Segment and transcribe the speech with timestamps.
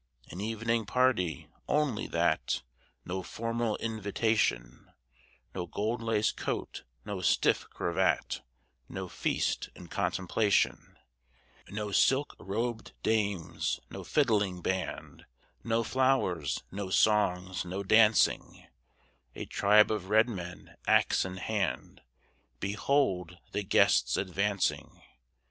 [0.31, 2.63] An evening party, only that,
[3.05, 4.89] No formal invitation,
[5.53, 8.41] No gold laced coat, no stiff cravat,
[8.89, 10.97] No feast in contemplation,
[11.69, 15.27] No silk robed dames, no fiddling band,
[15.63, 18.65] No flowers, no songs, no dancing,
[19.35, 22.01] A tribe of red men, axe in hand,
[22.59, 24.99] Behold the guests advancing!